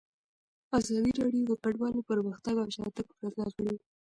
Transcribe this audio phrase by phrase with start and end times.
[0.79, 3.75] ازادي راډیو د کډوالو پرمختګ او شاتګ پرتله کړی.